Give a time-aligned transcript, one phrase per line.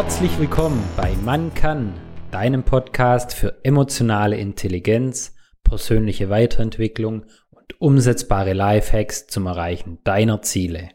[0.00, 1.92] Herzlich willkommen bei Man kann,
[2.30, 5.34] deinem Podcast für emotionale Intelligenz,
[5.64, 10.90] persönliche Weiterentwicklung und umsetzbare Lifehacks zum Erreichen deiner Ziele.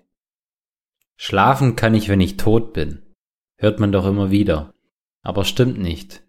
[1.18, 3.02] Schlafen kann ich, wenn ich tot bin.
[3.58, 4.74] Hört man doch immer wieder.
[5.22, 6.24] Aber stimmt nicht.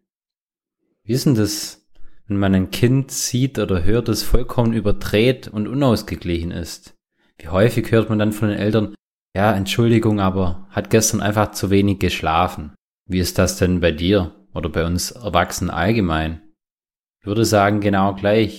[1.05, 1.87] Wie ist denn das,
[2.27, 6.97] wenn man ein Kind sieht oder hört, das vollkommen überdreht und unausgeglichen ist?
[7.39, 8.97] Wie häufig hört man dann von den Eltern,
[9.37, 12.75] ja, Entschuldigung, aber hat gestern einfach zu wenig geschlafen.
[13.07, 16.41] Wie ist das denn bei dir oder bei uns Erwachsenen allgemein?
[17.21, 18.59] Ich würde sagen, genau gleich.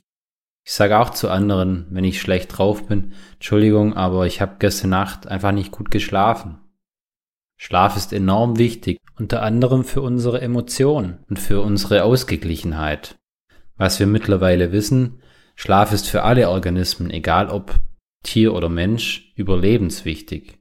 [0.66, 4.90] Ich sage auch zu anderen, wenn ich schlecht drauf bin, Entschuldigung, aber ich habe gestern
[4.90, 6.60] Nacht einfach nicht gut geschlafen.
[7.58, 13.16] Schlaf ist enorm wichtig, unter anderem für unsere Emotionen und für unsere Ausgeglichenheit.
[13.78, 15.22] Was wir mittlerweile wissen,
[15.56, 17.80] Schlaf ist für alle Organismen, egal ob
[18.24, 20.58] Tier oder Mensch, überlebenswichtig.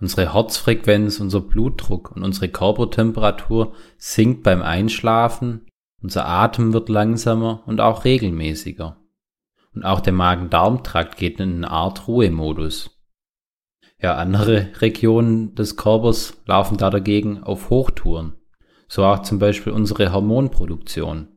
[0.00, 5.66] Unsere Herzfrequenz, unser Blutdruck und unsere Körpertemperatur sinkt beim Einschlafen,
[6.02, 8.96] unser Atem wird langsamer und auch regelmäßiger.
[9.74, 12.98] Und auch der Magen-Darm-Trakt geht in eine Art Ruhemodus.
[14.00, 18.32] Ja, andere Regionen des Körpers laufen da dagegen auf Hochtouren.
[18.88, 21.28] So auch zum Beispiel unsere Hormonproduktion.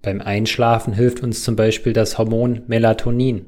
[0.00, 3.46] Beim Einschlafen hilft uns zum Beispiel das Hormon Melatonin.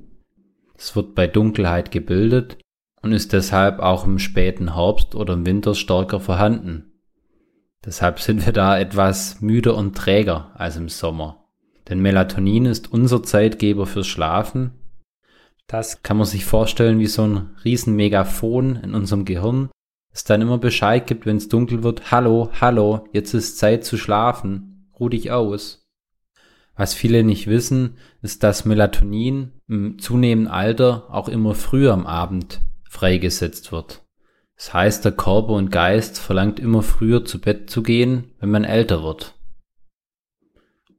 [0.77, 2.59] Es wird bei Dunkelheit gebildet
[3.03, 6.93] und ist deshalb auch im späten Herbst oder im Winter stärker vorhanden.
[7.85, 11.49] Deshalb sind wir da etwas müder und träger als im Sommer.
[11.89, 14.73] Denn Melatonin ist unser Zeitgeber fürs Schlafen.
[15.67, 19.71] Das kann man sich vorstellen wie so ein riesen Megafon in unserem Gehirn,
[20.11, 22.11] das dann immer Bescheid gibt, wenn es dunkel wird.
[22.11, 24.91] Hallo, hallo, jetzt ist Zeit zu schlafen.
[24.99, 25.89] Ruh dich aus.
[26.77, 32.61] Was viele nicht wissen, ist, dass Melatonin im zunehmenden Alter auch immer früher am Abend
[32.91, 34.03] freigesetzt wird.
[34.57, 38.65] Das heißt, der Körper und Geist verlangt immer früher zu Bett zu gehen, wenn man
[38.65, 39.37] älter wird.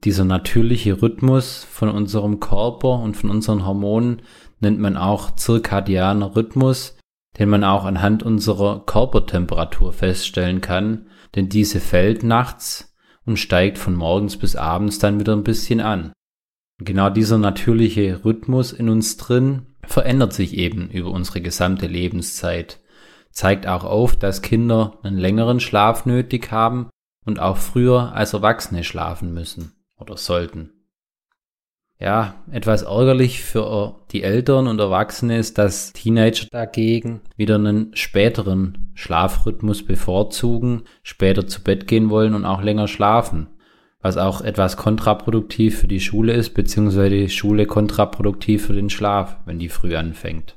[0.02, 4.22] Dieser natürliche Rhythmus von unserem Körper und von unseren Hormonen
[4.58, 6.96] nennt man auch zirkadianer Rhythmus,
[7.38, 11.06] den man auch anhand unserer Körpertemperatur feststellen kann,
[11.36, 12.96] denn diese fällt nachts
[13.26, 16.12] und steigt von morgens bis abends dann wieder ein bisschen an.
[16.84, 22.80] Genau dieser natürliche Rhythmus in uns drin verändert sich eben über unsere gesamte Lebenszeit,
[23.30, 26.90] zeigt auch auf, dass Kinder einen längeren Schlaf nötig haben
[27.24, 30.70] und auch früher als Erwachsene schlafen müssen oder sollten.
[32.00, 38.90] Ja, etwas ärgerlich für die Eltern und Erwachsene ist, dass Teenager dagegen wieder einen späteren
[38.94, 43.46] Schlafrhythmus bevorzugen, später zu Bett gehen wollen und auch länger schlafen
[44.02, 49.38] was auch etwas kontraproduktiv für die Schule ist, beziehungsweise die Schule kontraproduktiv für den Schlaf,
[49.46, 50.56] wenn die früh anfängt.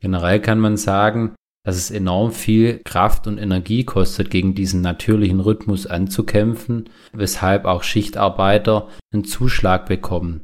[0.00, 5.40] Generell kann man sagen, dass es enorm viel Kraft und Energie kostet, gegen diesen natürlichen
[5.40, 10.40] Rhythmus anzukämpfen, weshalb auch Schichtarbeiter einen Zuschlag bekommen.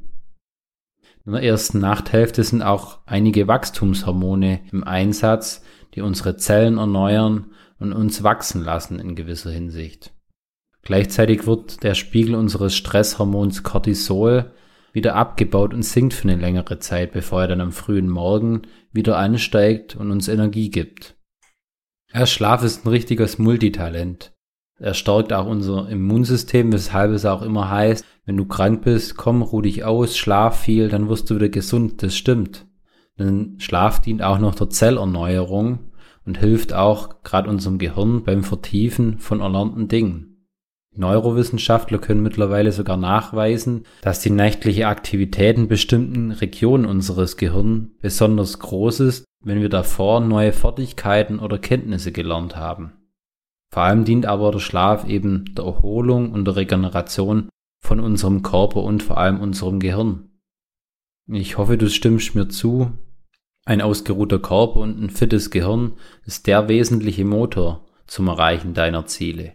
[1.25, 5.65] In der ersten Nachthälfte sind auch einige Wachstumshormone im Einsatz,
[5.95, 10.13] die unsere Zellen erneuern und uns wachsen lassen in gewisser Hinsicht.
[10.87, 14.53] Gleichzeitig wird der Spiegel unseres Stresshormons Cortisol
[14.93, 19.19] wieder abgebaut und sinkt für eine längere Zeit, bevor er dann am frühen Morgen wieder
[19.19, 21.17] ansteigt und uns Energie gibt.
[22.15, 24.33] Der Schlaf ist ein richtiges Multitalent.
[24.79, 29.43] Er stärkt auch unser Immunsystem, weshalb es auch immer heißt, wenn du krank bist, komm,
[29.43, 32.01] ruh dich aus, schlaf viel, dann wirst du wieder gesund.
[32.05, 32.65] Das stimmt.
[33.19, 35.91] Denn Schlaf dient auch noch der Zellerneuerung
[36.25, 40.36] und hilft auch gerade unserem Gehirn beim Vertiefen von erlernten Dingen.
[40.97, 48.59] Neurowissenschaftler können mittlerweile sogar nachweisen, dass die nächtliche Aktivität in bestimmten Regionen unseres Gehirns besonders
[48.59, 52.93] groß ist, wenn wir davor neue Fertigkeiten oder Kenntnisse gelernt haben.
[53.73, 57.49] Vor allem dient aber der Schlaf eben der Erholung und der Regeneration
[57.83, 60.31] von unserem Körper und vor allem unserem Gehirn.
[61.29, 62.93] Ich hoffe, du stimmst mir zu.
[63.65, 65.95] Ein ausgeruhter Körper und ein fittes Gehirn
[66.25, 69.55] ist der wesentliche Motor zum Erreichen deiner Ziele.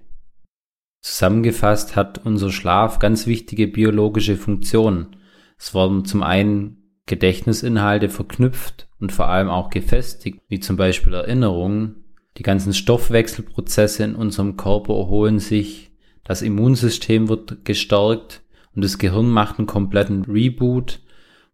[1.01, 5.15] Zusammengefasst hat unser Schlaf ganz wichtige biologische Funktionen.
[5.57, 12.03] Es werden zum einen Gedächtnisinhalte verknüpft und vor allem auch gefestigt, wie zum Beispiel Erinnerungen.
[12.37, 15.91] Die ganzen Stoffwechselprozesse in unserem Körper erholen sich,
[16.23, 18.43] das Immunsystem wird gestärkt
[18.75, 21.01] und das Gehirn macht einen kompletten Reboot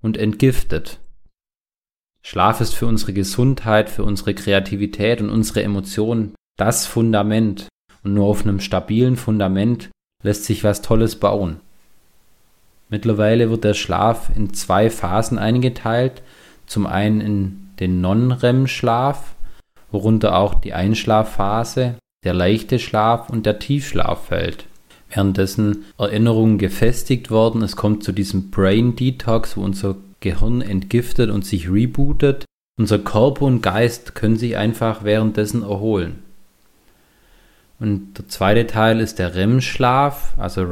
[0.02, 1.00] und entgiftet.
[2.22, 7.70] Schlaf ist für unsere Gesundheit, für unsere Kreativität und unsere Emotionen das Fundament,
[8.07, 9.89] und nur auf einem stabilen Fundament
[10.24, 11.57] lässt sich was Tolles bauen.
[12.89, 16.21] Mittlerweile wird der Schlaf in zwei Phasen eingeteilt.
[16.65, 19.36] Zum einen in den Non-REM-Schlaf,
[19.92, 24.65] worunter auch die Einschlafphase, der leichte Schlaf und der Tiefschlaf fällt.
[25.10, 31.45] Währenddessen Erinnerungen gefestigt worden, es kommt zu diesem Brain Detox, wo unser Gehirn entgiftet und
[31.45, 32.45] sich rebootet.
[32.80, 36.26] Unser Körper und Geist können sich einfach währenddessen erholen.
[37.79, 40.65] Und der zweite Teil ist der REM-Schlaf, also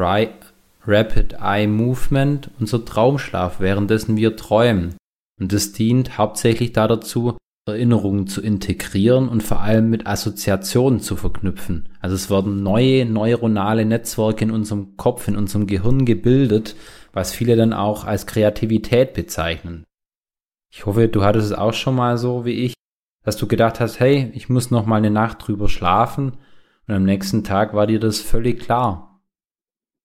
[0.88, 4.96] Rapid Eye Movement, unser Traumschlaf, währenddessen wir träumen.
[5.40, 7.38] Und das dient hauptsächlich dazu,
[7.68, 11.90] Erinnerungen zu integrieren und vor allem mit Assoziationen zu verknüpfen.
[12.00, 16.76] Also es werden neue neuronale Netzwerke in unserem Kopf, in unserem Gehirn gebildet,
[17.12, 19.84] was viele dann auch als Kreativität bezeichnen.
[20.72, 22.76] Ich hoffe, du hattest es auch schon mal so wie ich,
[23.24, 26.34] dass du gedacht hast, hey, ich muss noch mal eine Nacht drüber schlafen
[26.88, 29.22] und am nächsten Tag war dir das völlig klar.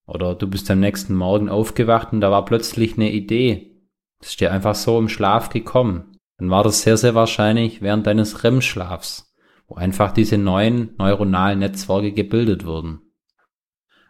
[0.06, 3.82] Oder du bist am nächsten Morgen aufgewacht und da war plötzlich eine Idee.
[4.18, 6.10] Das ist dir einfach so im Schlaf gekommen
[6.40, 9.36] dann war das sehr, sehr wahrscheinlich während deines REM-Schlafs,
[9.68, 13.02] wo einfach diese neuen neuronalen Netzwerke gebildet wurden.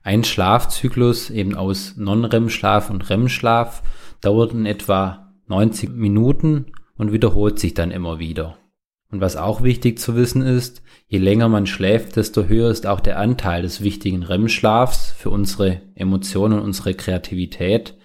[0.04, 3.82] Ein Schlafzyklus eben aus Non-REM-Schlaf und REM-Schlaf
[4.20, 6.66] dauert in etwa 90 Minuten
[6.96, 8.56] und wiederholt sich dann immer wieder.
[9.10, 13.00] Und was auch wichtig zu wissen ist, je länger man schläft, desto höher ist auch
[13.00, 17.96] der Anteil des wichtigen REM-Schlafs für unsere Emotionen und unsere Kreativität.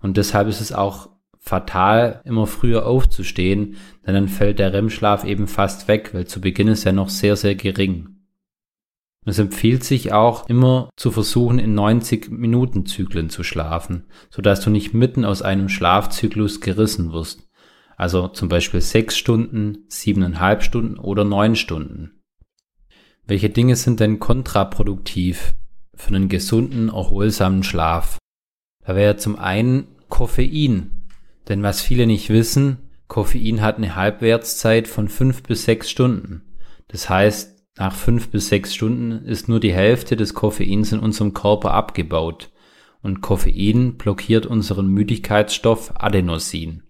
[0.00, 3.76] Und deshalb ist es auch fatal, immer früher aufzustehen,
[4.06, 7.36] denn dann fällt der REM-Schlaf eben fast weg, weil zu Beginn ist er noch sehr,
[7.36, 8.18] sehr gering.
[9.24, 14.70] Es empfiehlt sich auch immer zu versuchen, in 90 Minuten Zyklen zu schlafen, sodass du
[14.70, 17.47] nicht mitten aus einem Schlafzyklus gerissen wirst.
[17.98, 22.22] Also zum Beispiel sechs Stunden, siebeneinhalb Stunden oder neun Stunden.
[23.26, 25.54] Welche Dinge sind denn kontraproduktiv
[25.94, 28.16] für einen gesunden, erholsamen Schlaf?
[28.86, 30.98] Da wäre zum einen Koffein
[31.48, 32.78] denn was viele nicht wissen,
[33.08, 36.42] Koffein hat eine Halbwertszeit von fünf bis sechs Stunden.
[36.88, 41.32] Das heißt, nach fünf bis sechs Stunden ist nur die Hälfte des Koffeins in unserem
[41.32, 42.50] Körper abgebaut.
[43.00, 46.82] Und Koffein blockiert unseren Müdigkeitsstoff Adenosin.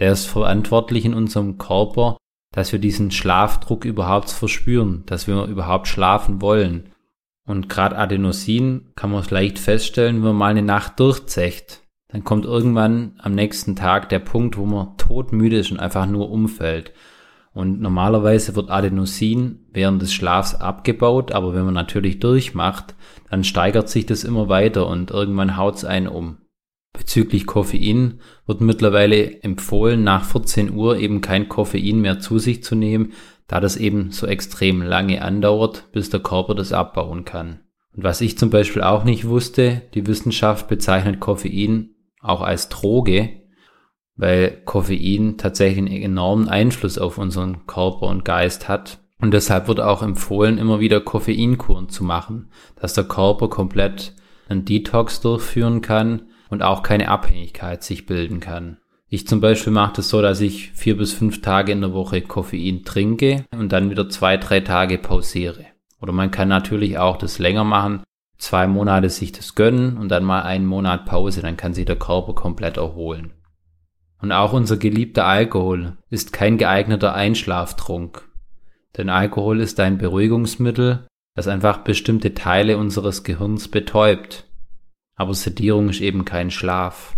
[0.00, 2.16] Der ist verantwortlich in unserem Körper,
[2.52, 6.92] dass wir diesen Schlafdruck überhaupt verspüren, dass wir überhaupt schlafen wollen.
[7.46, 11.80] Und gerade Adenosin kann man leicht feststellen, wenn man mal eine Nacht durchzecht
[12.12, 16.30] dann kommt irgendwann am nächsten Tag der Punkt, wo man todmüde ist und einfach nur
[16.30, 16.92] umfällt.
[17.52, 22.94] Und normalerweise wird Adenosin während des Schlafs abgebaut, aber wenn man natürlich durchmacht,
[23.28, 26.38] dann steigert sich das immer weiter und irgendwann haut's einen um.
[27.00, 32.74] Bezüglich Koffein wird mittlerweile empfohlen, nach 14 Uhr eben kein Koffein mehr zu sich zu
[32.74, 33.14] nehmen,
[33.46, 37.60] da das eben so extrem lange andauert, bis der Körper das abbauen kann.
[37.96, 43.30] Und was ich zum Beispiel auch nicht wusste, die Wissenschaft bezeichnet Koffein auch als Droge,
[44.14, 48.98] weil Koffein tatsächlich einen enormen Einfluss auf unseren Körper und Geist hat.
[49.22, 54.14] Und deshalb wird auch empfohlen, immer wieder Koffeinkuren zu machen, dass der Körper komplett
[54.50, 58.76] einen Detox durchführen kann und auch keine Abhängigkeit sich bilden kann.
[59.08, 62.20] Ich zum Beispiel mache das so, dass ich vier bis fünf Tage in der Woche
[62.20, 65.64] Koffein trinke und dann wieder zwei, drei Tage pausiere.
[66.00, 68.02] Oder man kann natürlich auch das länger machen,
[68.38, 71.96] zwei Monate sich das gönnen und dann mal einen Monat Pause, dann kann sich der
[71.96, 73.32] Körper komplett erholen.
[74.20, 78.28] Und auch unser geliebter Alkohol ist kein geeigneter Einschlaftrunk.
[78.96, 84.46] Denn Alkohol ist ein Beruhigungsmittel, das einfach bestimmte Teile unseres Gehirns betäubt.
[85.20, 87.14] Aber Sedierung ist eben kein Schlaf.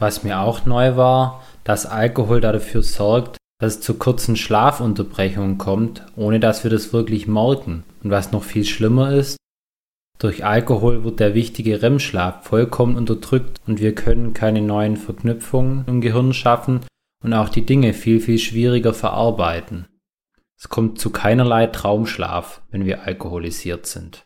[0.00, 6.04] Was mir auch neu war, dass Alkohol dafür sorgt, dass es zu kurzen Schlafunterbrechungen kommt,
[6.16, 7.84] ohne dass wir das wirklich merken.
[8.02, 9.36] Und was noch viel schlimmer ist,
[10.18, 16.00] durch Alkohol wird der wichtige REM-Schlaf vollkommen unterdrückt und wir können keine neuen Verknüpfungen im
[16.00, 16.80] Gehirn schaffen
[17.22, 19.86] und auch die Dinge viel, viel schwieriger verarbeiten.
[20.58, 24.24] Es kommt zu keinerlei Traumschlaf, wenn wir alkoholisiert sind.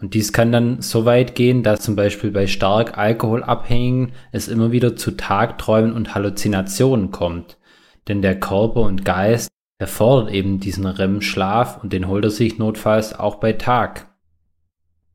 [0.00, 4.70] Und dies kann dann so weit gehen, dass zum Beispiel bei stark Alkoholabhängigen es immer
[4.70, 7.56] wieder zu Tagträumen und Halluzinationen kommt.
[8.08, 9.48] Denn der Körper und Geist
[9.78, 14.14] erfordert eben diesen REM-Schlaf und den holt er sich notfalls auch bei Tag.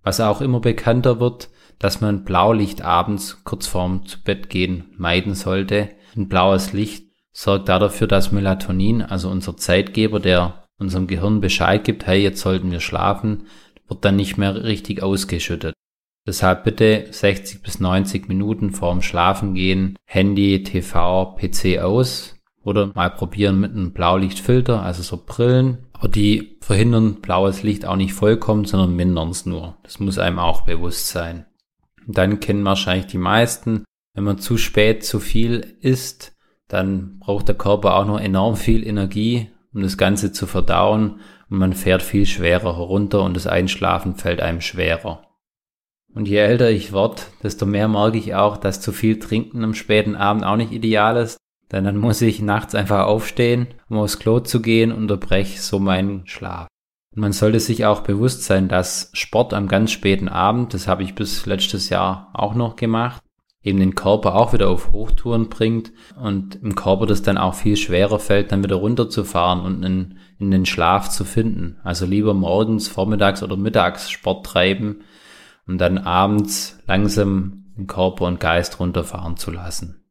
[0.04, 5.34] Was auch immer bekannter wird, dass man Blaulicht abends kurz vorm zu Bett gehen meiden
[5.34, 5.90] sollte.
[6.16, 12.06] Ein blaues Licht sorgt dafür, dass Melatonin, also unser Zeitgeber, der unserem Gehirn Bescheid gibt,
[12.06, 13.46] hey, jetzt sollten wir schlafen,
[13.92, 15.76] wird dann nicht mehr richtig ausgeschüttet.
[16.26, 23.60] Deshalb bitte 60 bis 90 Minuten vorm Schlafengehen Handy, TV, PC aus oder mal probieren
[23.60, 28.96] mit einem Blaulichtfilter, also so Brillen aber die verhindern blaues Licht auch nicht vollkommen, sondern
[28.96, 29.78] mindern es nur.
[29.84, 31.46] Das muss einem auch bewusst sein.
[32.08, 33.84] Und dann kennen wahrscheinlich die meisten,
[34.16, 36.36] wenn man zu spät zu viel isst,
[36.68, 41.20] dann braucht der Körper auch noch enorm viel Energie, um das Ganze zu verdauen.
[41.52, 45.28] Und man fährt viel schwerer herunter und das Einschlafen fällt einem schwerer.
[46.14, 49.74] Und je älter ich werde, desto mehr merke ich auch, dass zu viel Trinken am
[49.74, 51.38] späten Abend auch nicht ideal ist,
[51.72, 55.80] denn dann muss ich nachts einfach aufstehen, um aufs Klo zu gehen und unterbreche so
[55.80, 56.68] meinen Schlaf.
[57.14, 61.04] Und man sollte sich auch bewusst sein, dass Sport am ganz späten Abend, das habe
[61.04, 63.22] ich bis letztes Jahr auch noch gemacht,
[63.64, 67.78] eben den Körper auch wieder auf Hochtouren bringt und im Körper das dann auch viel
[67.78, 71.80] schwerer fällt, dann wieder runterzufahren und in, in den Schlaf zu finden.
[71.84, 75.04] Also lieber morgens, vormittags oder mittags Sport treiben
[75.68, 80.04] und dann abends langsam den Körper und Geist runterfahren zu lassen.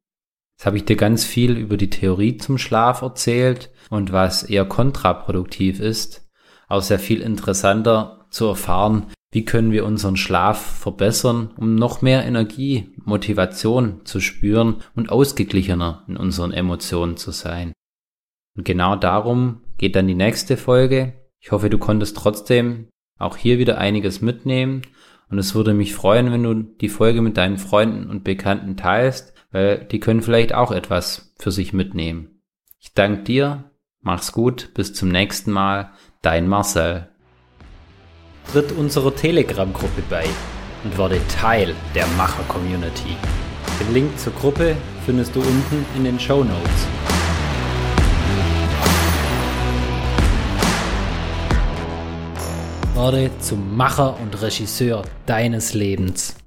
[0.57, 4.66] Jetzt habe ich dir ganz viel über die Theorie zum Schlaf erzählt und was eher
[4.66, 6.28] kontraproduktiv ist,
[6.69, 12.25] auch sehr viel interessanter zu erfahren, wie können wir unseren Schlaf verbessern, um noch mehr
[12.25, 17.72] Energie, Motivation zu spüren und ausgeglichener in unseren Emotionen zu sein.
[18.56, 21.12] Und genau darum geht dann die nächste Folge.
[21.40, 24.82] Ich hoffe, du konntest trotzdem auch hier wieder einiges mitnehmen
[25.28, 29.32] und es würde mich freuen, wenn du die Folge mit deinen Freunden und Bekannten teilst
[29.50, 32.40] weil die können vielleicht auch etwas für sich mitnehmen.
[32.78, 33.70] Ich danke dir,
[34.00, 37.08] mach's gut, bis zum nächsten Mal, dein Marcel.
[38.52, 40.25] Tritt unserer Telegram-Gruppe bei
[40.85, 43.16] und werde Teil der Macher-Community.
[43.80, 46.87] Den Link zur Gruppe findest du unten in den Show Notes.
[52.94, 56.39] Werde zum Macher und Regisseur deines Lebens.